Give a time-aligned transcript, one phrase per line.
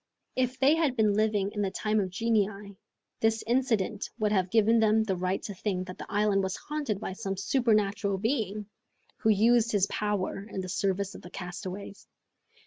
[0.35, 2.75] If they had been living in the time of genii,
[3.19, 6.99] this incident would have given them the right to think that the island was haunted
[6.99, 8.65] by some supernatural being,
[9.17, 12.07] who used his power in the service of the castaways!